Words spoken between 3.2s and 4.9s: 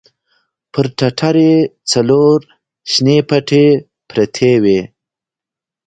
پټې پرتې وې.